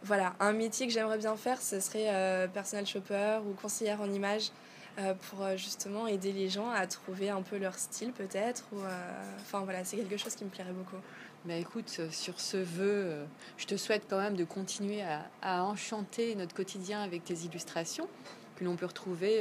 voilà, 0.05 0.35
un 0.41 0.53
métier 0.53 0.87
que 0.87 0.93
j'aimerais 0.93 1.19
bien 1.19 1.37
faire, 1.37 1.61
ce 1.61 1.81
serait 1.81 2.49
personal 2.55 2.87
shopper 2.87 3.41
ou 3.45 3.55
conseillère 3.55 4.01
en 4.01 4.11
images. 4.11 4.53
Euh, 4.99 5.15
pour 5.31 5.43
euh, 5.43 5.57
justement 5.57 6.07
aider 6.07 6.33
les 6.33 6.51
gens 6.51 6.69
à 6.69 6.87
trouver 6.87 7.31
un 7.31 7.41
peu 7.41 7.57
leur 7.57 7.77
style 7.77 8.13
peut-être. 8.13 8.65
Euh, 8.75 9.37
enfin 9.41 9.61
voilà, 9.61 9.85
c'est 9.85 9.97
quelque 9.97 10.19
chose 10.19 10.35
qui 10.35 10.45
me 10.45 10.51
plairait 10.51 10.73
beaucoup. 10.73 11.01
Mais 11.47 11.63
écoute, 11.63 12.01
sur 12.11 12.39
ce 12.39 12.59
vœu, 12.59 13.25
je 13.57 13.65
te 13.67 13.77
souhaite 13.77 14.05
quand 14.09 14.19
même 14.19 14.37
de 14.37 14.45
continuer 14.45 15.03
à, 15.43 15.65
enchanter 15.65 16.35
notre 16.37 16.55
quotidien 16.55 17.03
avec 17.03 17.25
tes 17.25 17.35
illustrations 17.35 18.07
que 18.63 18.69
l'on 18.69 18.77
peut 18.77 18.87
retrouver 18.87 19.41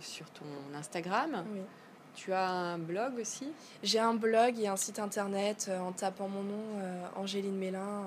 sur 0.00 0.28
ton 0.30 0.44
Instagram. 0.74 1.44
Oui. 1.52 1.60
Tu 2.14 2.32
as 2.32 2.50
un 2.50 2.78
blog 2.78 3.18
aussi? 3.20 3.50
J'ai 3.82 3.98
un 3.98 4.14
blog 4.14 4.58
et 4.58 4.68
un 4.68 4.76
site 4.76 4.98
internet. 4.98 5.70
en 5.80 5.92
tapant 5.92 6.28
mon 6.28 6.42
nom, 6.42 6.62
Angéline 7.16 7.56
Mélin, 7.56 8.02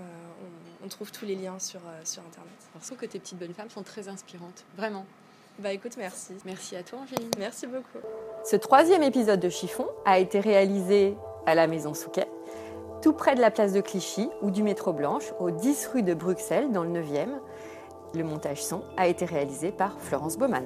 on, 0.83 0.87
trouve 0.87 1.11
tous 1.11 1.25
les 1.25 1.35
liens 1.35 1.57
sur, 1.59 1.81
sur 2.03 2.21
internet. 2.21 2.53
Je 2.81 2.93
que 2.93 3.05
tes 3.05 3.19
petites 3.19 3.39
bonnes 3.39 3.53
femmes 3.53 3.69
sont 3.69 3.83
très 3.83 4.07
inspirantes, 4.07 4.63
vraiment. 4.77 5.05
Bah 5.57 5.71
écoute, 5.71 5.93
merci. 5.97 6.33
Merci 6.45 6.75
à 6.75 6.83
toi, 6.83 6.99
Angéline. 6.99 7.31
Merci 7.39 7.65
beaucoup. 7.65 8.05
Ce 8.43 8.55
troisième 8.57 9.03
épisode 9.03 9.39
de 9.39 9.49
Chiffon 9.49 9.87
a 10.05 10.19
été 10.19 10.39
réalisé 10.39 11.15
à 11.45 11.55
la 11.55 11.65
Maison 11.67 11.93
Souquet, 11.93 12.27
tout 13.01 13.13
près 13.13 13.35
de 13.35 13.41
la 13.41 13.51
place 13.51 13.71
de 13.71 13.81
Clichy 13.81 14.29
ou 14.41 14.51
du 14.51 14.63
métro 14.63 14.91
Blanche, 14.91 15.31
au 15.39 15.51
10 15.51 15.87
rue 15.93 16.03
de 16.03 16.13
Bruxelles, 16.13 16.71
dans 16.71 16.83
le 16.83 16.89
9e. 16.89 17.39
Le 18.15 18.23
montage 18.23 18.63
son 18.63 18.81
a 18.95 19.07
été 19.07 19.25
réalisé 19.25 19.73
par 19.73 19.99
Florence 19.99 20.37
Baumann. 20.37 20.65